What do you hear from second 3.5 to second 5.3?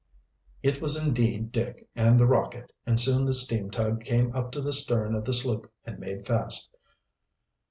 tug came up to the stern of